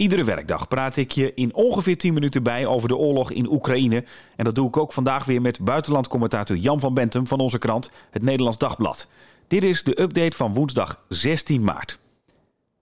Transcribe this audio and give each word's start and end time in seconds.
Iedere 0.00 0.24
werkdag 0.24 0.68
praat 0.68 0.96
ik 0.96 1.12
je 1.12 1.34
in 1.34 1.54
ongeveer 1.54 1.98
10 1.98 2.14
minuten 2.14 2.42
bij 2.42 2.66
over 2.66 2.88
de 2.88 2.96
oorlog 2.96 3.30
in 3.30 3.52
Oekraïne. 3.52 4.04
En 4.36 4.44
dat 4.44 4.54
doe 4.54 4.68
ik 4.68 4.76
ook 4.76 4.92
vandaag 4.92 5.24
weer 5.24 5.40
met 5.40 5.60
buitenlandcommentator 5.60 6.56
Jan 6.56 6.80
van 6.80 6.94
Bentum 6.94 7.26
van 7.26 7.40
onze 7.40 7.58
krant, 7.58 7.90
het 8.10 8.22
Nederlands 8.22 8.58
Dagblad. 8.58 9.06
Dit 9.48 9.64
is 9.64 9.82
de 9.82 10.00
update 10.00 10.36
van 10.36 10.54
woensdag 10.54 11.04
16 11.08 11.64
maart. 11.64 11.98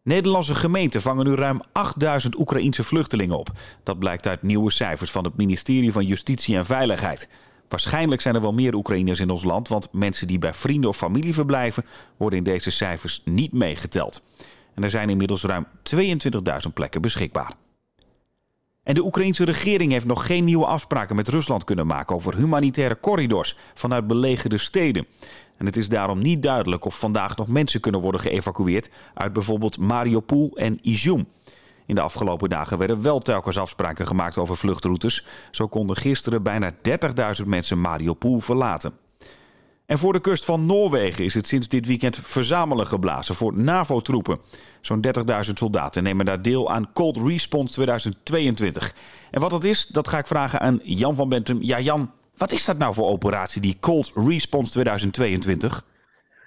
Nederlandse 0.02 0.54
gemeenten 0.54 1.02
vangen 1.02 1.24
nu 1.26 1.34
ruim 1.34 1.60
8000 1.72 2.38
Oekraïense 2.38 2.84
vluchtelingen 2.84 3.38
op. 3.38 3.52
Dat 3.82 3.98
blijkt 3.98 4.26
uit 4.26 4.42
nieuwe 4.42 4.70
cijfers 4.70 5.10
van 5.10 5.24
het 5.24 5.36
ministerie 5.36 5.92
van 5.92 6.06
Justitie 6.06 6.56
en 6.56 6.66
Veiligheid. 6.66 7.28
Waarschijnlijk 7.68 8.20
zijn 8.20 8.34
er 8.34 8.40
wel 8.40 8.52
meer 8.52 8.74
Oekraïners 8.74 9.20
in 9.20 9.30
ons 9.30 9.44
land, 9.44 9.68
want 9.68 9.88
mensen 9.92 10.26
die 10.26 10.38
bij 10.38 10.54
vrienden 10.54 10.90
of 10.90 10.96
familie 10.96 11.34
verblijven 11.34 11.84
worden 12.16 12.38
in 12.38 12.44
deze 12.44 12.70
cijfers 12.70 13.22
niet 13.24 13.52
meegeteld. 13.52 14.22
En 14.78 14.84
er 14.84 14.90
zijn 14.90 15.10
inmiddels 15.10 15.42
ruim 15.42 15.66
22.000 15.96 16.72
plekken 16.74 17.00
beschikbaar. 17.00 17.52
En 18.82 18.94
de 18.94 19.04
Oekraïnse 19.04 19.44
regering 19.44 19.92
heeft 19.92 20.06
nog 20.06 20.26
geen 20.26 20.44
nieuwe 20.44 20.66
afspraken 20.66 21.16
met 21.16 21.28
Rusland 21.28 21.64
kunnen 21.64 21.86
maken 21.86 22.16
over 22.16 22.36
humanitaire 22.36 23.00
corridors 23.00 23.56
vanuit 23.74 24.06
belegerde 24.06 24.58
steden. 24.58 25.06
En 25.56 25.66
het 25.66 25.76
is 25.76 25.88
daarom 25.88 26.18
niet 26.18 26.42
duidelijk 26.42 26.84
of 26.84 26.98
vandaag 26.98 27.36
nog 27.36 27.48
mensen 27.48 27.80
kunnen 27.80 28.00
worden 28.00 28.20
geëvacueerd 28.20 28.90
uit 29.14 29.32
bijvoorbeeld 29.32 29.78
Mariupol 29.78 30.50
en 30.54 30.78
Izum. 30.82 31.26
In 31.86 31.94
de 31.94 32.00
afgelopen 32.00 32.48
dagen 32.48 32.78
werden 32.78 33.02
wel 33.02 33.18
telkens 33.18 33.58
afspraken 33.58 34.06
gemaakt 34.06 34.38
over 34.38 34.56
vluchtroutes. 34.56 35.26
Zo 35.50 35.68
konden 35.68 35.96
gisteren 35.96 36.42
bijna 36.42 36.72
30.000 37.40 37.46
mensen 37.46 37.80
Mariupol 37.80 38.40
verlaten. 38.40 38.92
En 39.88 39.98
voor 39.98 40.12
de 40.12 40.20
kust 40.20 40.44
van 40.44 40.66
Noorwegen 40.66 41.24
is 41.24 41.34
het 41.34 41.46
sinds 41.46 41.68
dit 41.68 41.86
weekend 41.86 42.16
verzamelen 42.16 42.86
geblazen 42.86 43.34
voor 43.34 43.56
NAVO-troepen. 43.56 44.38
Zo'n 44.80 45.04
30.000 45.06 45.52
soldaten 45.54 46.02
nemen 46.02 46.26
daar 46.26 46.42
deel 46.42 46.70
aan 46.70 46.92
Cold 46.92 47.16
Response 47.16 47.74
2022. 47.74 48.94
En 49.30 49.40
wat 49.40 49.50
dat 49.50 49.64
is, 49.64 49.86
dat 49.86 50.08
ga 50.08 50.18
ik 50.18 50.26
vragen 50.26 50.60
aan 50.60 50.80
Jan 50.82 51.16
van 51.16 51.28
Bentum. 51.28 51.62
Ja, 51.62 51.80
Jan, 51.80 52.10
wat 52.36 52.52
is 52.52 52.64
dat 52.64 52.78
nou 52.78 52.94
voor 52.94 53.08
operatie, 53.08 53.60
die 53.60 53.76
Cold 53.80 54.12
Response 54.14 54.72
2022? 54.72 55.84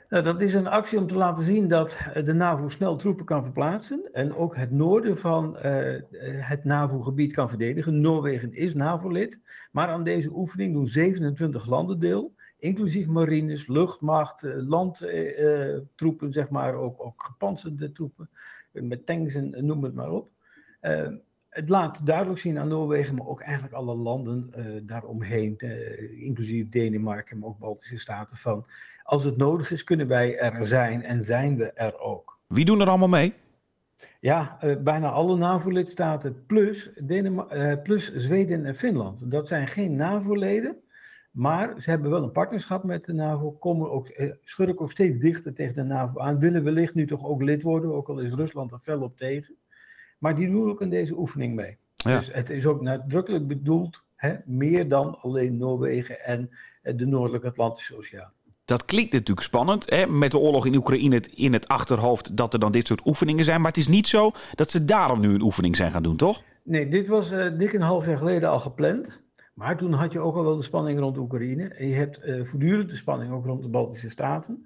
Nou, 0.09 0.23
dat 0.23 0.41
is 0.41 0.53
een 0.53 0.67
actie 0.67 0.99
om 0.99 1.07
te 1.07 1.15
laten 1.15 1.43
zien 1.43 1.67
dat 1.67 1.97
de 2.23 2.33
NAVO 2.33 2.69
snel 2.69 2.95
troepen 2.95 3.25
kan 3.25 3.43
verplaatsen 3.43 4.09
en 4.11 4.35
ook 4.35 4.55
het 4.55 4.71
noorden 4.71 5.17
van 5.17 5.55
uh, 5.55 5.61
het 6.21 6.63
NAVO-gebied 6.63 7.33
kan 7.33 7.49
verdedigen. 7.49 8.01
Noorwegen 8.01 8.53
is 8.53 8.73
NAVO-lid, 8.73 9.41
maar 9.71 9.87
aan 9.87 10.03
deze 10.03 10.29
oefening 10.33 10.73
doen 10.73 10.87
27 10.87 11.69
landen 11.69 11.99
deel 11.99 12.33
inclusief 12.61 13.07
marines, 13.07 13.67
luchtmacht, 13.67 14.43
eh, 14.43 14.53
landtroepen, 14.55 16.27
uh, 16.27 16.33
zeg 16.33 16.49
maar, 16.49 16.73
ook, 16.73 17.05
ook 17.05 17.23
gepantserde 17.25 17.91
troepen, 17.91 18.29
met 18.71 19.05
tanks 19.05 19.35
en 19.35 19.65
noem 19.65 19.83
het 19.83 19.93
maar 19.93 20.11
op. 20.11 20.29
Het 21.49 21.69
laat 21.69 22.05
duidelijk 22.05 22.39
zien 22.39 22.59
aan 22.59 22.67
Noorwegen, 22.67 23.15
maar 23.15 23.27
ook 23.27 23.41
eigenlijk 23.41 23.73
alle 23.73 23.95
landen 23.95 24.51
daaromheen, 24.85 25.57
inclusief 26.17 26.69
Denemarken, 26.69 27.39
maar 27.39 27.49
ook 27.49 27.59
Baltische 27.59 27.97
Staten, 27.97 28.37
van 28.37 28.65
als 29.03 29.23
het 29.23 29.37
nodig 29.37 29.71
is, 29.71 29.83
kunnen 29.83 30.07
wij 30.07 30.39
er 30.39 30.65
zijn 30.65 31.03
en 31.03 31.23
zijn 31.23 31.57
we 31.57 31.71
er 31.71 31.99
ook. 31.99 32.39
Wie 32.47 32.65
doen 32.65 32.81
er 32.81 32.89
allemaal 32.89 33.07
mee? 33.07 33.33
Ja, 34.19 34.57
bijna 34.79 35.09
alle 35.09 35.37
NAVO-lidstaten 35.37 36.45
plus, 36.45 36.91
plus 37.83 38.15
Zweden 38.15 38.65
en 38.65 38.75
Finland. 38.75 39.31
Dat 39.31 39.47
zijn 39.47 39.67
geen 39.67 39.95
NAVO-leden, 39.95 40.75
maar 41.31 41.81
ze 41.81 41.89
hebben 41.89 42.11
wel 42.11 42.23
een 42.23 42.31
partnerschap 42.31 42.83
met 42.83 43.05
de 43.05 43.13
NAVO, 43.13 43.51
komen 43.51 43.91
ook, 43.91 44.07
eh, 44.07 44.31
schurken 44.43 44.79
ook 44.79 44.91
steeds 44.91 45.17
dichter 45.17 45.53
tegen 45.53 45.75
de 45.75 45.83
NAVO 45.83 46.19
aan, 46.19 46.39
willen 46.39 46.63
wellicht 46.63 46.93
nu 46.93 47.07
toch 47.07 47.25
ook 47.25 47.41
lid 47.41 47.63
worden, 47.63 47.93
ook 47.93 48.09
al 48.09 48.19
is 48.19 48.33
Rusland 48.33 48.71
er 48.71 48.79
fel 48.79 49.01
op 49.01 49.17
tegen. 49.17 49.55
Maar 50.19 50.35
die 50.35 50.49
doen 50.49 50.69
ook 50.69 50.81
in 50.81 50.89
deze 50.89 51.17
oefening 51.17 51.55
mee. 51.55 51.77
Dus 51.95 52.33
het 52.33 52.49
is 52.49 52.65
ook 52.65 52.81
nadrukkelijk 52.81 53.47
bedoeld, 53.47 54.03
hè, 54.15 54.35
meer 54.45 54.87
dan 54.87 55.19
alleen 55.21 55.57
Noorwegen 55.57 56.25
en 56.25 56.49
eh, 56.81 56.97
de 56.97 57.05
Noordelijke 57.05 57.47
Atlantische 57.47 57.97
Oceaan. 57.97 58.31
Dat 58.65 58.85
klinkt 58.85 59.11
natuurlijk 59.11 59.47
spannend, 59.47 59.89
hè? 59.89 60.07
met 60.07 60.31
de 60.31 60.37
oorlog 60.37 60.65
in 60.65 60.75
Oekraïne 60.75 61.21
in 61.35 61.53
het 61.53 61.67
achterhoofd 61.67 62.37
dat 62.37 62.53
er 62.53 62.59
dan 62.59 62.71
dit 62.71 62.87
soort 62.87 63.05
oefeningen 63.05 63.45
zijn. 63.45 63.61
Maar 63.61 63.71
het 63.71 63.79
is 63.79 63.87
niet 63.87 64.07
zo 64.07 64.31
dat 64.55 64.71
ze 64.71 64.85
daarom 64.85 65.19
nu 65.19 65.33
een 65.33 65.41
oefening 65.41 65.75
zijn 65.75 65.91
gaan 65.91 66.03
doen, 66.03 66.15
toch? 66.15 66.43
Nee, 66.63 66.87
dit 66.87 67.07
was 67.07 67.31
uh, 67.31 67.57
dik 67.57 67.73
een 67.73 67.81
half 67.81 68.05
jaar 68.05 68.17
geleden 68.17 68.49
al 68.49 68.59
gepland. 68.59 69.21
Maar 69.61 69.77
toen 69.77 69.93
had 69.93 70.11
je 70.11 70.19
ook 70.19 70.35
al 70.35 70.43
wel 70.43 70.55
de 70.55 70.63
spanning 70.63 70.99
rond 70.99 71.17
Oekraïne. 71.17 71.67
En 71.67 71.87
je 71.87 71.93
hebt 71.93 72.25
uh, 72.25 72.43
voortdurend 72.43 72.89
de 72.89 72.95
spanning 72.95 73.31
ook 73.31 73.45
rond 73.45 73.61
de 73.61 73.69
Baltische 73.69 74.09
Staten. 74.09 74.65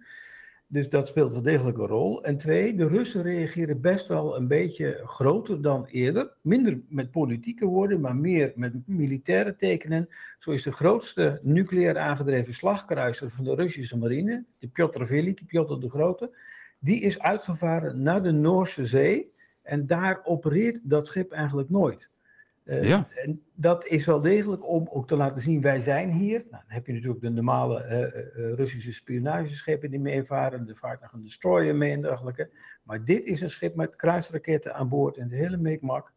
Dus 0.67 0.89
dat 0.89 1.07
speelt 1.07 1.31
wel 1.31 1.41
degelijk 1.41 1.77
een 1.77 1.87
rol. 1.87 2.23
En 2.23 2.37
twee, 2.37 2.75
de 2.75 2.87
Russen 2.87 3.21
reageren 3.21 3.81
best 3.81 4.07
wel 4.07 4.37
een 4.37 4.47
beetje 4.47 5.01
groter 5.03 5.61
dan 5.61 5.85
eerder. 5.85 6.33
Minder 6.41 6.81
met 6.87 7.11
politieke 7.11 7.65
woorden, 7.65 8.01
maar 8.01 8.15
meer 8.15 8.51
met 8.55 8.87
militaire 8.87 9.55
tekenen. 9.55 10.07
Zo 10.39 10.51
is 10.51 10.63
de 10.63 10.71
grootste 10.71 11.39
nucleair 11.43 11.97
aangedreven 11.97 12.53
slagkruiser 12.53 13.29
van 13.29 13.43
de 13.43 13.55
Russische 13.55 13.97
marine, 13.97 14.45
de 14.59 14.67
Piotr 14.67 15.05
Veliki, 15.05 15.45
Piotr 15.45 15.79
de 15.79 15.89
Grote, 15.89 16.37
die 16.79 17.01
is 17.01 17.19
uitgevaren 17.19 18.01
naar 18.01 18.23
de 18.23 18.31
Noorse 18.31 18.85
Zee. 18.85 19.33
En 19.61 19.87
daar 19.87 20.21
opereert 20.23 20.89
dat 20.89 21.07
schip 21.07 21.31
eigenlijk 21.31 21.69
nooit. 21.69 22.13
Uh, 22.65 22.87
ja. 22.87 23.07
En 23.15 23.43
dat 23.53 23.85
is 23.85 24.05
wel 24.05 24.21
degelijk 24.21 24.67
om 24.67 24.89
ook 24.91 25.07
te 25.07 25.15
laten 25.15 25.41
zien, 25.41 25.61
wij 25.61 25.79
zijn 25.79 26.11
hier. 26.11 26.39
Nou, 26.39 26.49
dan 26.49 26.61
heb 26.75 26.85
je 26.85 26.93
natuurlijk 26.93 27.21
de 27.21 27.29
normale 27.29 27.83
uh, 28.35 28.53
Russische 28.53 28.93
spionageschepen 28.93 29.89
die 29.89 29.99
meevaren. 29.99 30.67
Er 30.67 30.75
vaart 30.75 31.01
nog 31.01 31.13
een 31.13 31.21
destroyer 31.21 31.75
mee 31.75 31.91
en 31.91 32.01
dergelijke. 32.01 32.49
Maar 32.83 33.05
dit 33.05 33.25
is 33.25 33.41
een 33.41 33.49
schip 33.49 33.75
met 33.75 33.95
kruisraketten 33.95 34.75
aan 34.75 34.89
boord 34.89 35.17
en 35.17 35.27
de 35.27 35.35
hele 35.35 35.57
meekmak. 35.57 36.13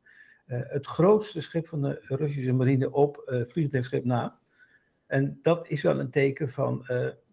het 0.46 0.86
grootste 0.86 1.40
schip 1.40 1.66
van 1.66 1.82
de 1.82 2.00
Russische 2.02 2.52
marine 2.52 2.92
op 2.92 3.42
vliegtuigschip 3.48 4.04
na. 4.04 4.38
En 5.06 5.38
dat 5.42 5.68
is 5.68 5.82
wel 5.82 6.00
een 6.00 6.10
teken 6.10 6.48
van, 6.48 6.86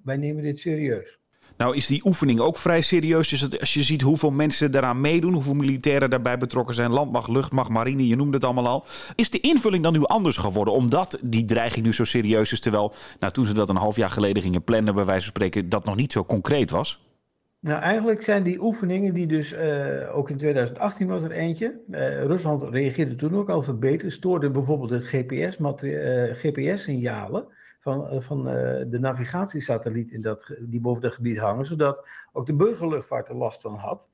wij 0.04 0.18
nemen 0.18 0.44
dit 0.44 0.60
serieus. 0.60 1.20
Nou 1.58 1.76
is 1.76 1.88
die 1.88 2.06
oefening 2.06 2.40
ook 2.40 2.58
vrij 2.58 2.82
serieus. 2.82 3.30
Dus 3.30 3.60
als 3.60 3.74
je 3.74 3.84
ziet 3.84 4.02
hoeveel 4.02 4.32
mensen 4.32 4.72
daaraan 4.72 5.02
meedoen, 5.02 5.34
hoeveel 5.34 5.54
militairen 5.54 6.10
daarbij 6.10 6.38
betrokken 6.38 6.76
zijn, 6.76 6.92
landmacht, 6.92 7.28
luchtmacht, 7.28 7.70
marine, 7.70 8.08
je 8.08 8.16
noemde 8.16 8.34
het 8.34 8.44
allemaal 8.44 8.68
al. 8.68 8.86
Is 9.16 9.30
de 9.30 9.40
invulling 9.40 9.84
dan 9.84 9.94
nu 9.94 10.04
anders 10.04 10.38
geworden, 10.38 10.74
omdat 10.74 11.20
die 11.24 11.46
dreiging 11.46 11.86
nu 11.86 11.94
zo 11.94 12.04
serieus 12.04 12.52
is, 12.52 12.60
terwijl 12.60 12.94
nou, 13.20 13.34
toen 13.34 13.46
ze 13.46 13.54
dat 13.54 13.70
een 13.70 13.76
half 13.76 13.96
jaar 13.96 14.10
geleden 14.10 14.44
gingen 14.44 14.64
plannen, 14.64 14.96
bij 14.96 15.06
wijze 15.06 15.22
van 15.22 15.34
spreken, 15.36 15.70
dat 15.70 15.86
nog 15.86 15.96
niet 15.96 16.12
zo 16.12 16.26
concreet 16.26 16.70
was? 16.70 17.04
Nou, 17.60 17.82
eigenlijk 17.82 18.22
zijn 18.22 18.44
die 18.44 18.64
oefeningen, 18.64 19.14
die 19.14 19.28
dus 19.28 19.54
uh, 19.54 20.18
ook 20.18 20.30
in 20.30 20.38
2018 20.38 21.08
was 21.08 21.24
er 21.24 21.32
eentje. 21.32 21.80
Uh, 21.90 22.24
Rusland 22.24 22.64
reageerde 22.64 23.16
toen 23.16 23.36
ook 23.36 23.50
al 23.50 23.62
verbeterd, 23.62 24.12
stoorde 24.12 24.50
bijvoorbeeld 24.50 24.90
het 24.90 25.04
GPS-signalen. 25.04 27.42
Uh, 27.42 27.48
GPS 27.52 27.65
van, 27.86 28.10
eh, 28.10 28.22
van 28.22 28.48
eh, 28.50 28.86
de 28.88 29.00
navigatiesatelliet 29.00 30.12
in 30.12 30.22
dat, 30.22 30.58
die 30.60 30.82
boven 30.82 31.02
dat 31.02 31.14
gebied 31.14 31.38
hangen, 31.38 31.66
zodat 31.66 32.10
ook 32.32 32.46
de 32.46 32.54
burgerluchtvaart 32.54 33.30
er 33.30 33.36
last 33.36 33.62
van 33.62 33.76
had. 33.76 34.10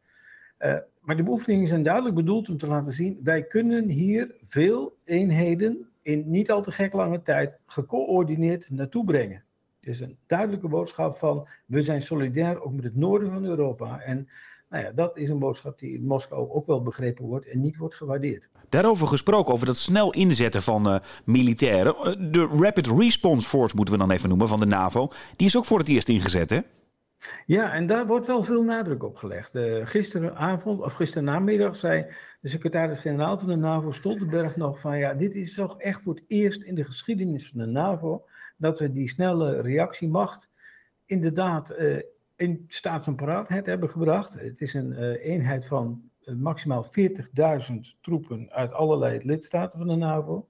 Uh, 0.60 0.76
maar 1.00 1.16
de 1.16 1.24
beoefeningen 1.24 1.68
zijn 1.68 1.84
duidelijk 1.84 2.16
bedoeld 2.16 2.50
om 2.50 2.58
te 2.58 2.68
laten 2.68 2.92
zien, 2.92 3.20
wij 3.24 3.44
kunnen 3.44 3.88
hier 3.90 4.36
veel 4.48 4.98
eenheden 5.04 5.90
in 6.02 6.24
niet 6.30 6.52
al 6.52 6.62
te 6.62 6.72
gek 6.72 6.94
lange 6.94 7.22
tijd 7.22 7.60
gecoördineerd 7.66 8.70
naartoe 8.70 9.06
brengen. 9.06 9.44
Het 9.80 9.90
is 9.90 10.00
een 10.00 10.18
duidelijke 10.28 10.68
boodschap 10.68 11.16
van, 11.16 11.48
we 11.66 11.82
zijn 11.82 12.02
solidair 12.02 12.62
ook 12.62 12.74
met 12.74 12.84
het 12.84 12.96
noorden 12.96 13.32
van 13.32 13.46
Europa. 13.46 14.02
En 14.02 14.28
nou 14.72 14.84
ja, 14.84 14.92
dat 14.92 15.18
is 15.18 15.30
een 15.30 15.40
boodschap 15.40 15.80
die 15.80 15.94
in 15.94 16.06
Moskou 16.06 16.50
ook 16.50 16.66
wel 16.66 16.82
begrepen 16.82 17.26
wordt 17.26 17.48
en 17.48 17.62
niet 17.62 17.78
wordt 17.78 17.96
gewaardeerd. 17.96 18.50
Daarover 18.70 19.08
gesproken, 19.08 19.54
over 19.54 19.66
dat 19.66 19.78
snel 19.78 20.14
inzetten 20.14 20.62
van 20.62 20.88
uh, 20.88 21.00
militairen. 21.26 21.96
Eh, 21.96 22.32
de 22.32 22.58
Rapid 22.62 22.88
Response 22.88 23.50
Force 23.50 23.76
moeten 23.76 23.94
we 23.94 24.00
dan 24.00 24.12
even 24.12 24.30
noemen 24.30 24.48
van 24.48 24.60
de 24.60 24.66
NAVO. 24.66 25.08
Die 25.36 25.48
is 25.48 25.58
ook 25.58 25.66
voor 25.66 25.80
het 25.80 25.88
eerst 25.88 26.10
ingezet, 26.10 26.50
hè? 26.50 26.60
Ja, 27.46 27.74
en 27.74 27.88
daar 27.88 28.08
wordt 28.08 28.28
wel 28.28 28.44
veel 28.44 28.64
nadruk 28.64 29.04
op 29.04 29.16
gelegd. 29.16 29.56
Uh, 29.56 29.86
gisteravond, 29.86 30.82
of 30.82 30.94
gisternamiddag, 30.94 31.76
zei 31.76 32.06
de 32.42 32.50
secretaris-generaal 32.50 33.38
van 33.38 33.48
de 33.48 33.56
NAVO, 33.56 33.92
Stoltenberg, 33.92 34.56
nog 34.56 34.80
van 34.80 34.98
ja, 34.98 35.14
dit 35.14 35.36
is 35.36 35.54
toch 35.54 35.80
echt 35.80 36.02
voor 36.02 36.14
het 36.14 36.24
eerst 36.28 36.62
in 36.62 36.76
de 36.76 36.84
geschiedenis 36.84 37.50
van 37.50 37.60
de 37.60 37.66
NAVO 37.66 38.26
dat 38.58 38.80
we 38.80 38.92
die 38.92 39.10
snelle 39.10 39.62
reactiemacht 39.62 40.50
inderdaad 41.06 41.70
in 42.42 42.66
staat 42.68 43.04
van 43.04 43.16
paraatheid 43.16 43.66
hebben 43.66 43.90
gebracht. 43.90 44.34
Het 44.34 44.62
is 44.62 44.74
een 44.74 44.92
uh, 44.92 45.26
eenheid 45.26 45.66
van 45.66 46.10
uh, 46.24 46.36
maximaal 46.36 46.86
40.000 46.86 47.76
troepen 48.02 48.52
uit 48.52 48.74
allerlei 48.74 49.20
lidstaten 49.24 49.80
van 49.80 49.88
de 49.88 49.96
NAVO. 49.96 50.48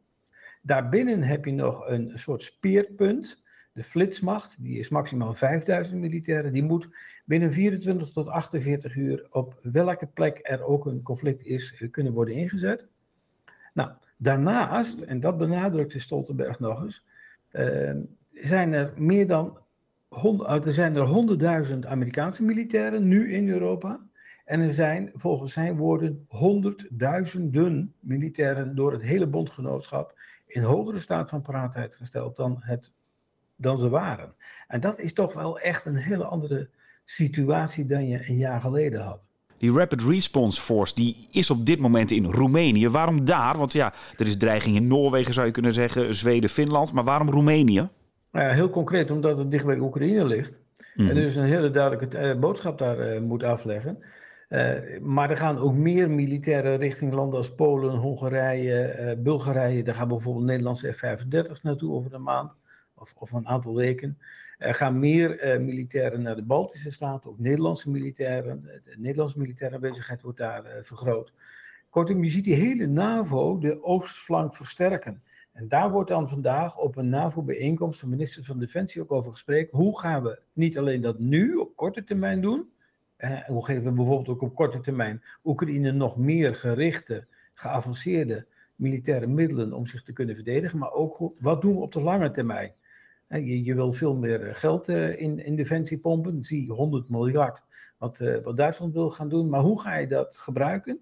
Daarbinnen 0.61 1.23
heb 1.23 1.45
je 1.45 1.51
nog 1.51 1.87
een 1.87 2.11
soort 2.15 2.41
speerpunt, 2.41 3.43
de 3.73 3.83
flitsmacht, 3.83 4.63
die 4.63 4.79
is 4.79 4.89
maximaal 4.89 5.33
5000 5.33 5.99
militairen. 5.99 6.53
Die 6.53 6.63
moet 6.63 6.89
binnen 7.25 7.53
24 7.53 8.11
tot 8.11 8.27
48 8.27 8.95
uur 8.95 9.27
op 9.29 9.59
welke 9.61 10.07
plek 10.07 10.39
er 10.43 10.63
ook 10.63 10.85
een 10.85 11.01
conflict 11.01 11.43
is, 11.43 11.79
uh, 11.79 11.91
kunnen 11.91 12.13
worden 12.13 12.33
ingezet. 12.33 12.87
Nou, 13.73 13.91
daarnaast, 14.17 15.01
en 15.01 15.19
dat 15.19 15.37
benadrukte 15.37 15.99
Stoltenberg 15.99 16.59
nog 16.59 16.81
eens, 16.81 17.05
zijn 18.33 18.73
er 18.73 18.93
meer 18.95 19.27
dan 19.27 19.57
er 20.63 20.73
zijn 20.73 20.95
er 20.95 21.67
100.000 21.71 21.79
Amerikaanse 21.87 22.43
militairen 22.43 23.07
nu 23.07 23.33
in 23.33 23.49
Europa. 23.49 23.99
En 24.45 24.59
er 24.59 24.71
zijn 24.71 25.11
volgens 25.13 25.53
zijn 25.53 25.75
woorden 25.75 26.25
honderdduizenden 26.27 27.93
militairen 27.99 28.75
door 28.75 28.91
het 28.91 29.01
hele 29.01 29.27
bondgenootschap 29.27 30.19
in 30.47 30.61
hogere 30.61 30.99
staat 30.99 31.29
van 31.29 31.41
paraatheid 31.41 31.95
gesteld 31.95 32.35
dan, 32.35 32.57
het, 32.59 32.91
dan 33.55 33.77
ze 33.77 33.89
waren. 33.89 34.33
En 34.67 34.79
dat 34.79 34.99
is 34.99 35.13
toch 35.13 35.33
wel 35.33 35.59
echt 35.59 35.85
een 35.85 35.95
hele 35.95 36.23
andere 36.23 36.69
situatie 37.05 37.85
dan 37.85 38.07
je 38.07 38.29
een 38.29 38.37
jaar 38.37 38.61
geleden 38.61 39.01
had. 39.01 39.19
Die 39.57 39.71
Rapid 39.71 40.03
Response 40.03 40.61
Force 40.61 40.93
die 40.93 41.27
is 41.31 41.49
op 41.49 41.65
dit 41.65 41.79
moment 41.79 42.11
in 42.11 42.25
Roemenië. 42.25 42.89
Waarom 42.89 43.25
daar? 43.25 43.57
Want 43.57 43.73
ja, 43.73 43.93
er 44.17 44.27
is 44.27 44.37
dreiging 44.37 44.75
in 44.75 44.87
Noorwegen 44.87 45.33
zou 45.33 45.45
je 45.45 45.51
kunnen 45.51 45.73
zeggen, 45.73 46.15
Zweden, 46.15 46.49
Finland. 46.49 46.93
Maar 46.93 47.03
waarom 47.03 47.29
Roemenië? 47.29 47.89
Nou 48.31 48.45
ja, 48.45 48.53
heel 48.53 48.69
concreet 48.69 49.11
omdat 49.11 49.37
het 49.37 49.51
dicht 49.51 49.65
bij 49.65 49.79
Oekraïne 49.79 50.25
ligt. 50.25 50.61
En 50.95 51.05
mhm. 51.05 51.13
dus 51.13 51.35
een 51.35 51.43
hele 51.43 51.71
duidelijke 51.71 52.33
uh, 52.33 52.39
boodschap 52.39 52.77
daar 52.77 53.13
uh, 53.13 53.21
moet 53.21 53.43
afleggen. 53.43 54.03
Uh, 54.49 54.99
maar 55.01 55.29
er 55.29 55.37
gaan 55.37 55.57
ook 55.57 55.73
meer 55.73 56.09
militairen 56.09 56.77
richting 56.77 57.13
landen 57.13 57.37
als 57.37 57.55
Polen, 57.55 57.95
Hongarije, 57.95 59.15
Bulgarije. 59.19 59.83
Daar 59.83 59.95
gaan 59.95 60.07
bijvoorbeeld 60.07 60.45
Nederlandse 60.45 60.93
F-35's 60.93 61.61
naartoe 61.61 61.93
over 61.93 62.13
een 62.13 62.23
maand 62.23 62.57
of, 62.95 63.13
of 63.17 63.31
een 63.31 63.47
aantal 63.47 63.75
weken. 63.75 64.17
Er 64.57 64.75
gaan 64.75 64.99
meer 64.99 65.57
militairen 65.61 66.21
naar 66.21 66.35
de 66.35 66.43
Baltische 66.43 66.91
Staten, 66.91 67.29
ook 67.29 67.39
Nederlandse 67.39 67.89
militairen. 67.89 68.61
De 68.61 68.95
Nederlandse 68.97 69.37
militaire 69.37 69.75
aanwezigheid 69.75 70.21
wordt 70.21 70.37
daar 70.37 70.63
vergroot. 70.81 71.33
Kortom, 71.89 72.23
je 72.23 72.29
ziet 72.29 72.43
die 72.43 72.55
hele 72.55 72.87
NAVO 72.87 73.57
de 73.57 73.83
oostflank 73.83 74.55
versterken. 74.55 75.23
En 75.51 75.67
daar 75.67 75.91
wordt 75.91 76.09
dan 76.09 76.29
vandaag 76.29 76.77
op 76.77 76.95
een 76.95 77.09
NAVO-bijeenkomst 77.09 77.99
van 77.99 78.09
ministers 78.09 78.47
van 78.47 78.59
Defensie 78.59 79.01
ook 79.01 79.11
over 79.11 79.31
gesproken. 79.31 79.77
Hoe 79.77 79.99
gaan 79.99 80.23
we 80.23 80.41
niet 80.53 80.77
alleen 80.77 81.01
dat 81.01 81.19
nu 81.19 81.55
op 81.55 81.75
korte 81.75 82.03
termijn 82.03 82.41
doen, 82.41 82.71
eh, 83.15 83.43
hoe 83.43 83.65
geven 83.65 83.83
we 83.83 83.91
bijvoorbeeld 83.91 84.29
ook 84.29 84.41
op 84.41 84.55
korte 84.55 84.79
termijn 84.79 85.23
Oekraïne 85.43 85.91
nog 85.91 86.17
meer 86.17 86.55
gerichte, 86.55 87.27
geavanceerde 87.53 88.47
militaire 88.75 89.27
middelen 89.27 89.73
om 89.73 89.87
zich 89.87 90.03
te 90.03 90.13
kunnen 90.13 90.35
verdedigen, 90.35 90.79
maar 90.79 90.91
ook 90.91 91.33
wat 91.39 91.61
doen 91.61 91.75
we 91.75 91.81
op 91.81 91.91
de 91.91 92.01
lange 92.01 92.31
termijn? 92.31 92.71
Je, 93.27 93.63
je 93.63 93.75
wil 93.75 93.91
veel 93.91 94.15
meer 94.15 94.55
geld 94.55 94.89
eh, 94.89 95.21
in, 95.21 95.45
in 95.45 95.55
defensie 95.55 95.99
pompen, 95.99 96.45
zie 96.45 96.71
100 96.71 97.09
miljard 97.09 97.61
wat, 98.01 98.19
uh, 98.19 98.43
wat 98.43 98.57
Duitsland 98.57 98.93
wil 98.93 99.09
gaan 99.09 99.29
doen, 99.29 99.49
maar 99.49 99.61
hoe 99.61 99.81
ga 99.81 99.95
je 99.95 100.07
dat 100.07 100.37
gebruiken? 100.37 100.99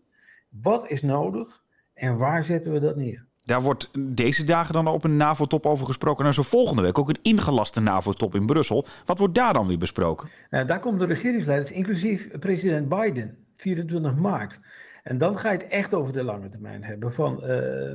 Wat 0.49 0.89
is 0.89 1.01
nodig 1.01 1.63
en 1.93 2.17
waar 2.17 2.43
zetten 2.43 2.71
we 2.71 2.79
dat 2.79 2.95
neer? 2.95 3.25
Daar 3.49 3.61
wordt 3.61 3.89
deze 3.99 4.43
dagen 4.43 4.73
dan 4.73 4.87
op 4.87 5.03
een 5.03 5.17
NAVO-top 5.17 5.65
over 5.65 5.85
gesproken. 5.85 6.25
En 6.25 6.33
zo 6.33 6.41
volgende 6.41 6.81
week 6.81 6.99
ook 6.99 7.09
een 7.09 7.19
ingelaste 7.21 7.79
NAVO-top 7.79 8.35
in 8.35 8.45
Brussel. 8.45 8.85
Wat 9.05 9.17
wordt 9.17 9.35
daar 9.35 9.53
dan 9.53 9.67
weer 9.67 9.77
besproken? 9.77 10.29
Nou, 10.49 10.65
daar 10.65 10.79
komen 10.79 10.99
de 10.99 11.05
regeringsleiders, 11.05 11.71
inclusief 11.71 12.29
president 12.39 12.89
Biden, 12.89 13.37
24 13.53 14.15
maart. 14.15 14.59
En 15.03 15.17
dan 15.17 15.37
ga 15.37 15.51
je 15.51 15.57
het 15.57 15.67
echt 15.67 15.93
over 15.93 16.13
de 16.13 16.23
lange 16.23 16.49
termijn 16.49 16.83
hebben. 16.83 17.13
Van 17.13 17.43
uh, 17.43 17.93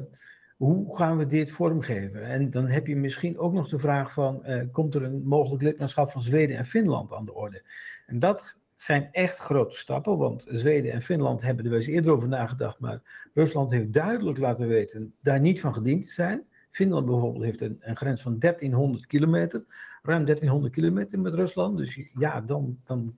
hoe 0.56 0.96
gaan 0.96 1.16
we 1.16 1.26
dit 1.26 1.50
vormgeven? 1.50 2.24
En 2.24 2.50
dan 2.50 2.66
heb 2.66 2.86
je 2.86 2.96
misschien 2.96 3.38
ook 3.38 3.52
nog 3.52 3.68
de 3.68 3.78
vraag 3.78 4.12
van, 4.12 4.42
uh, 4.46 4.62
komt 4.72 4.94
er 4.94 5.02
een 5.02 5.22
mogelijk 5.24 5.62
lidmaatschap 5.62 6.10
van 6.10 6.20
Zweden 6.20 6.56
en 6.56 6.64
Finland 6.64 7.12
aan 7.12 7.24
de 7.24 7.34
orde? 7.34 7.62
En 8.06 8.18
dat 8.18 8.56
zijn 8.84 9.08
echt 9.12 9.38
grote 9.38 9.76
stappen, 9.76 10.18
want 10.18 10.46
Zweden 10.50 10.92
en 10.92 11.02
Finland 11.02 11.42
hebben 11.42 11.64
er 11.64 11.70
wel 11.70 11.80
eens 11.80 11.88
eerder 11.88 12.12
over 12.12 12.28
nagedacht, 12.28 12.78
maar 12.80 13.28
Rusland 13.34 13.70
heeft 13.70 13.92
duidelijk 13.92 14.38
laten 14.38 14.68
weten 14.68 15.14
daar 15.20 15.40
niet 15.40 15.60
van 15.60 15.74
gediend 15.74 16.06
te 16.06 16.12
zijn. 16.12 16.44
Finland 16.70 17.06
bijvoorbeeld 17.06 17.44
heeft 17.44 17.60
een, 17.60 17.76
een 17.80 17.96
grens 17.96 18.22
van 18.22 18.38
1300 18.38 19.06
kilometer, 19.06 19.64
ruim 20.02 20.24
1300 20.24 20.74
kilometer 20.74 21.18
met 21.18 21.34
Rusland. 21.34 21.76
Dus 21.76 22.00
ja, 22.18 22.40
dan, 22.40 22.78
dan 22.84 23.16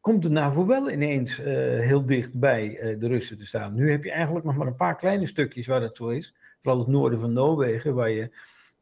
komt 0.00 0.22
de 0.22 0.28
NAVO 0.28 0.66
wel 0.66 0.90
ineens 0.90 1.40
uh, 1.40 1.46
heel 1.80 2.06
dicht 2.06 2.38
bij 2.38 2.80
uh, 2.80 3.00
de 3.00 3.08
Russen 3.08 3.38
te 3.38 3.46
staan. 3.46 3.74
Nu 3.74 3.90
heb 3.90 4.04
je 4.04 4.12
eigenlijk 4.12 4.44
nog 4.44 4.56
maar 4.56 4.66
een 4.66 4.76
paar 4.76 4.96
kleine 4.96 5.26
stukjes 5.26 5.66
waar 5.66 5.80
dat 5.80 5.96
zo 5.96 6.08
is. 6.08 6.34
Vooral 6.62 6.80
het 6.80 6.88
noorden 6.88 7.18
van 7.18 7.32
Noorwegen, 7.32 7.94
waar 7.94 8.10
je 8.10 8.30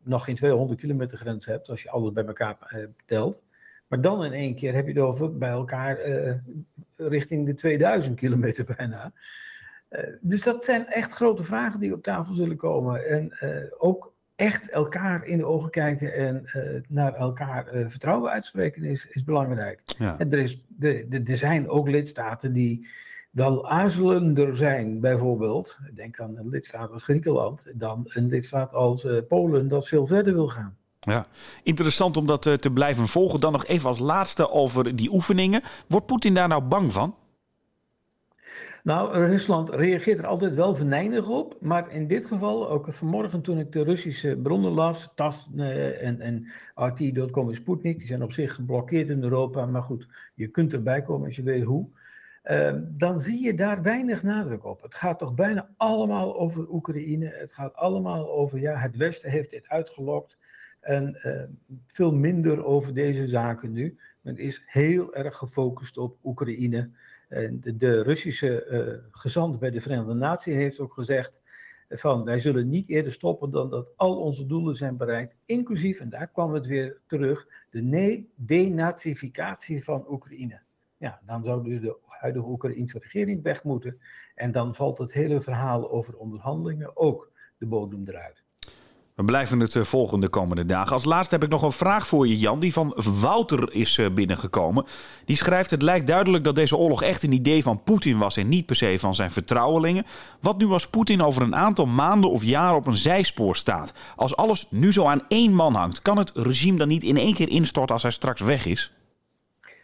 nog 0.03 0.25
geen 0.25 0.37
200 0.37 0.81
kilometer 0.81 1.19
grens 1.19 1.47
hebt, 1.47 1.69
als 1.69 1.83
je 1.83 1.91
alles 1.91 2.13
bij 2.13 2.25
elkaar 2.25 2.73
uh, 2.77 2.87
telt. 3.05 3.43
Maar 3.93 4.01
dan 4.01 4.25
in 4.25 4.33
één 4.33 4.55
keer 4.55 4.75
heb 4.75 4.87
je 4.87 4.93
het 4.93 5.03
over 5.03 5.39
bij 5.39 5.51
elkaar 5.51 6.09
uh, 6.09 6.35
richting 6.97 7.47
de 7.47 7.55
2000 7.55 8.17
kilometer 8.17 8.65
bijna. 8.77 9.13
Uh, 9.91 10.01
dus 10.21 10.43
dat 10.43 10.65
zijn 10.65 10.87
echt 10.87 11.13
grote 11.13 11.45
vragen 11.45 11.81
die 11.81 11.93
op 11.93 12.03
tafel 12.03 12.35
zullen 12.35 12.57
komen. 12.57 13.09
En 13.09 13.39
uh, 13.43 13.57
ook 13.79 14.13
echt 14.37 14.71
elkaar 14.71 15.25
in 15.25 15.39
de 15.39 15.47
ogen 15.47 15.71
kijken 15.71 16.15
en 16.15 16.45
naar 16.89 17.15
elkaar 17.15 17.67
vertrouwen 17.87 18.31
uitspreken 18.31 18.83
is, 18.83 19.07
is 19.07 19.25
belangrijk. 19.25 19.81
Ja. 19.99 20.19
En 20.19 20.31
er, 20.31 20.39
is, 20.39 20.65
de, 20.69 21.07
de, 21.09 21.23
er 21.25 21.37
zijn 21.37 21.69
ook 21.69 21.89
lidstaten 21.89 22.53
die 22.53 22.89
wel 23.31 23.69
aarzelender 23.69 24.57
zijn, 24.57 25.01
bijvoorbeeld. 25.01 25.79
Denk 25.95 26.21
aan 26.21 26.37
een 26.37 26.49
lidstaat 26.49 26.91
als 26.91 27.03
Griekenland, 27.03 27.73
dan 27.75 28.03
een 28.05 28.27
lidstaat 28.27 28.73
als 28.73 29.07
Polen 29.29 29.69
dat 29.69 29.89
veel 29.89 30.07
verder 30.07 30.35
wil 30.35 30.49
gaan. 30.49 30.77
Ja, 31.05 31.27
interessant 31.63 32.17
om 32.17 32.27
dat 32.27 32.47
eh, 32.47 32.55
te 32.55 32.71
blijven 32.71 33.09
volgen. 33.09 33.41
Dan 33.41 33.53
nog 33.53 33.67
even 33.67 33.89
als 33.89 33.99
laatste 33.99 34.51
over 34.51 34.97
die 34.97 35.13
oefeningen. 35.13 35.63
Wordt 35.89 36.07
Poetin 36.07 36.35
daar 36.35 36.49
nou 36.49 36.63
bang 36.69 36.93
van? 36.93 37.15
Nou, 38.83 39.13
Rusland 39.13 39.71
reageert 39.71 40.19
er 40.19 40.27
altijd 40.27 40.55
wel 40.55 40.75
venijnig 40.75 41.29
op. 41.29 41.57
Maar 41.61 41.91
in 41.91 42.07
dit 42.07 42.27
geval, 42.27 42.71
ook 42.71 42.87
vanmorgen 42.95 43.43
toen 43.43 43.59
ik 43.59 43.73
de 43.73 43.83
Russische 43.83 44.39
bronnen 44.43 44.73
las, 44.73 45.13
TAS 45.15 45.49
uh, 45.55 46.07
en, 46.07 46.21
en 46.21 46.47
RT.com 46.75 47.49
en 47.49 47.55
Sputnik, 47.55 47.99
die 47.99 48.07
zijn 48.07 48.23
op 48.23 48.33
zich 48.33 48.55
geblokkeerd 48.55 49.09
in 49.09 49.23
Europa. 49.23 49.67
Maar 49.67 49.83
goed, 49.83 50.09
je 50.35 50.49
kunt 50.49 50.73
erbij 50.73 51.03
komen 51.03 51.27
als 51.27 51.37
je 51.37 51.43
weet 51.43 51.65
hoe. 51.65 51.89
Uh, 52.45 52.73
dan 52.89 53.21
zie 53.21 53.45
je 53.45 53.55
daar 53.55 53.83
weinig 53.83 54.23
nadruk 54.23 54.65
op. 54.65 54.83
Het 54.83 54.95
gaat 54.95 55.19
toch 55.19 55.35
bijna 55.35 55.69
allemaal 55.77 56.39
over 56.39 56.71
Oekraïne. 56.71 57.27
Het 57.27 57.53
gaat 57.53 57.75
allemaal 57.75 58.31
over, 58.31 58.59
ja, 58.59 58.77
het 58.77 58.97
Westen 58.97 59.31
heeft 59.31 59.51
dit 59.51 59.69
uitgelokt. 59.69 60.39
En 60.83 61.19
uh, 61.23 61.43
veel 61.87 62.13
minder 62.13 62.65
over 62.65 62.95
deze 62.95 63.27
zaken 63.27 63.73
nu. 63.73 63.99
Men 64.21 64.37
is 64.37 64.63
heel 64.67 65.15
erg 65.15 65.37
gefocust 65.37 65.99
op 65.99 66.17
Oekraïne. 66.25 66.91
En 67.29 67.61
de, 67.61 67.77
de 67.77 68.03
Russische 68.03 68.67
uh, 68.71 69.11
gezant 69.11 69.59
bij 69.59 69.71
de 69.71 69.81
Verenigde 69.81 70.15
Naties 70.15 70.55
heeft 70.55 70.81
ook 70.81 70.93
gezegd 70.93 71.41
van 71.89 72.25
wij 72.25 72.39
zullen 72.39 72.69
niet 72.69 72.89
eerder 72.89 73.13
stoppen 73.13 73.51
dan 73.51 73.71
dat 73.71 73.93
al 73.97 74.17
onze 74.17 74.47
doelen 74.47 74.75
zijn 74.75 74.97
bereikt, 74.97 75.35
inclusief, 75.45 76.01
en 76.01 76.09
daar 76.09 76.29
kwam 76.29 76.53
het 76.53 76.67
weer 76.67 77.01
terug, 77.07 77.49
de 77.71 78.25
denazificatie 78.35 79.85
van 79.85 80.05
Oekraïne. 80.11 80.61
Ja, 80.97 81.21
dan 81.27 81.45
zou 81.45 81.65
dus 81.65 81.81
de 81.81 81.97
huidige 82.09 82.47
Oekraïnse 82.47 82.99
regering 82.99 83.43
weg 83.43 83.65
moeten 83.65 84.01
en 84.35 84.53
dan 84.53 84.75
valt 84.75 84.99
het 84.99 85.13
hele 85.13 85.41
verhaal 85.41 85.91
over 85.91 86.17
onderhandelingen 86.17 86.97
ook 86.97 87.33
de 87.59 87.67
bodem 87.67 88.09
eruit. 88.09 88.42
We 89.15 89.25
blijven 89.25 89.61
het 89.61 89.77
eh, 89.77 89.83
volgende 89.83 90.29
komende 90.29 90.67
dagen. 90.67 90.93
Als 90.93 91.05
laatste 91.05 91.35
heb 91.35 91.45
ik 91.45 91.51
nog 91.51 91.63
een 91.63 91.73
vraag 91.73 92.07
voor 92.07 92.29
je, 92.29 92.39
Jan, 92.39 92.61
die 92.61 92.73
van 92.73 92.95
Wouter 93.21 93.73
is 93.73 93.99
eh, 93.99 94.11
binnengekomen. 94.11 94.85
Die 95.25 95.37
schrijft: 95.37 95.71
Het 95.71 95.83
lijkt 95.83 96.07
duidelijk 96.07 96.45
dat 96.45 96.55
deze 96.55 96.77
oorlog 96.77 97.03
echt 97.03 97.23
een 97.23 97.33
idee 97.33 97.63
van 97.63 97.83
Poetin 97.83 98.19
was 98.19 98.37
en 98.37 98.49
niet 98.49 98.67
per 98.67 98.77
se 98.77 98.97
van 98.99 99.15
zijn 99.15 99.31
vertrouwelingen. 99.31 100.05
Wat 100.41 100.59
nu 100.59 100.67
als 100.67 100.89
Poetin 100.89 101.23
over 101.23 101.43
een 101.43 101.57
aantal 101.57 101.87
maanden 101.87 102.31
of 102.31 102.43
jaren 102.45 102.77
op 102.77 102.87
een 102.87 102.97
zijspoor 102.97 103.57
staat? 103.57 103.93
Als 104.17 104.37
alles 104.37 104.67
nu 104.71 104.93
zo 104.93 105.05
aan 105.05 105.23
één 105.29 105.55
man 105.55 105.75
hangt, 105.75 106.03
kan 106.03 106.19
het 106.19 106.33
regime 106.35 106.79
dan 106.79 106.89
niet 106.89 107.05
in 107.05 107.17
één 107.17 107.35
keer 107.35 107.49
instorten 107.49 107.95
als 107.95 108.03
hij 108.03 108.13
straks 108.13 108.41
weg 108.41 108.67
is? 108.67 108.93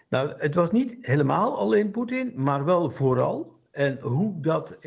Nou, 0.09 0.33
het 0.39 0.55
was 0.55 0.71
niet 0.71 0.97
helemaal 1.01 1.59
alleen 1.59 1.91
Poetin, 1.91 2.33
maar 2.37 2.65
wel 2.65 2.91
vooral. 2.91 3.58
En 3.79 3.99
hoe 4.01 4.41
dat, 4.41 4.79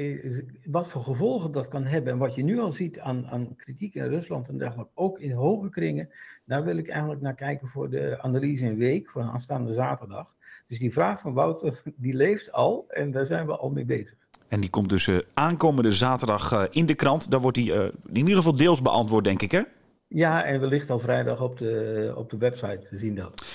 wat 0.66 0.88
voor 0.88 1.04
gevolgen 1.04 1.52
dat 1.52 1.68
kan 1.68 1.84
hebben 1.84 2.14
en 2.14 2.20
wat 2.20 2.36
je 2.36 2.44
nu 2.44 2.60
al 2.60 2.72
ziet 2.72 3.00
aan, 3.00 3.28
aan 3.28 3.56
kritiek 3.56 3.96
in 3.96 4.08
Rusland 4.08 4.48
en 4.48 4.58
dergelijke, 4.58 4.92
ook 4.94 5.20
in 5.20 5.32
hoge 5.32 5.70
kringen, 5.70 6.10
daar 6.46 6.64
wil 6.64 6.78
ik 6.78 6.90
eigenlijk 6.90 7.22
naar 7.22 7.36
kijken 7.36 7.68
voor 7.68 7.90
de 7.90 8.18
analyse 8.22 8.66
in 8.66 8.78
week, 8.78 9.10
voor 9.10 9.22
aanstaande 9.22 9.74
zaterdag. 9.74 10.34
Dus 10.68 10.80
die 10.80 10.92
vraag 10.92 11.20
van 11.20 11.34
Wouter, 11.34 11.82
die 11.96 12.14
leeft 12.14 12.52
al 12.52 12.86
en 12.88 13.12
daar 13.12 13.26
zijn 13.26 13.46
we 13.46 13.58
al 13.58 13.70
mee 13.70 13.86
bezig. 13.86 14.16
En 14.48 14.60
die 14.60 14.70
komt 14.70 14.90
dus 14.90 15.08
uh, 15.08 15.20
aankomende 15.34 15.92
zaterdag 15.92 16.54
uh, 16.54 16.64
in 16.70 16.86
de 16.86 16.96
krant. 16.96 17.32
Daar 17.32 17.42
wordt 17.42 17.58
die 17.58 17.74
uh, 17.74 17.84
in 17.84 18.16
ieder 18.16 18.36
geval 18.36 18.56
deels 18.56 18.82
beantwoord, 18.82 19.24
denk 19.24 19.42
ik, 19.42 19.52
hè? 19.52 19.62
Ja, 20.08 20.44
en 20.44 20.60
wellicht 20.60 20.90
al 20.90 21.00
vrijdag 21.00 21.42
op 21.42 21.58
de, 21.58 22.14
op 22.16 22.30
de 22.30 22.38
website. 22.38 22.88
We 22.90 22.98
zien 22.98 23.16
dat. 23.16 23.46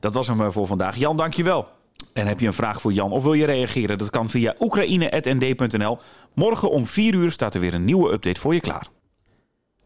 Dat 0.00 0.14
was 0.14 0.26
hem 0.26 0.52
voor 0.52 0.66
vandaag. 0.66 0.96
Jan, 0.96 1.16
dankjewel. 1.16 1.75
En 2.16 2.26
heb 2.26 2.40
je 2.40 2.46
een 2.46 2.52
vraag 2.52 2.80
voor 2.80 2.92
Jan 2.92 3.12
of 3.12 3.22
wil 3.22 3.32
je 3.32 3.46
reageren? 3.46 3.98
Dat 3.98 4.10
kan 4.10 4.28
via 4.28 4.54
oekraïne.nd.nl. 4.58 5.98
Morgen 6.34 6.70
om 6.70 6.86
4 6.86 7.14
uur 7.14 7.32
staat 7.32 7.54
er 7.54 7.60
weer 7.60 7.74
een 7.74 7.84
nieuwe 7.84 8.12
update 8.12 8.40
voor 8.40 8.54
je 8.54 8.60
klaar. 8.60 8.86